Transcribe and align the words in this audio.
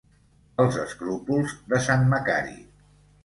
Els 0.63 0.77
escrúpols 0.83 1.53
de 1.73 1.81
sant 1.89 2.09
Macari. 2.15 2.57